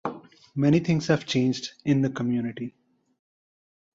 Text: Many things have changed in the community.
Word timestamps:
Many 0.55 0.79
things 0.79 1.05
have 1.09 1.27
changed 1.27 1.73
in 1.85 2.01
the 2.01 2.09
community. 2.09 2.73